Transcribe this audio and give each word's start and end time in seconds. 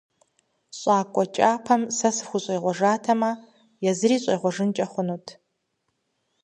ЩӀакӀуэ 0.79 1.25
кӀапэм 1.35 1.81
сэ 1.97 2.09
сыхущӀегъуэжатэмэ, 2.15 3.31
езыри 3.89 4.17
щӀегъуэжынкӀэ 4.23 4.85
хъунут. 4.91 5.25